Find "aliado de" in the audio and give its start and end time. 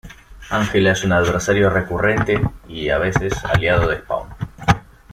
3.45-3.97